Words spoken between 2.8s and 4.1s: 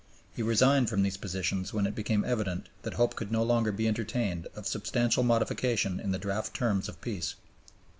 that hope could no longer be